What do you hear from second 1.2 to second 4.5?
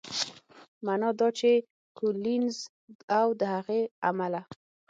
چې کولینز او د هغې عمله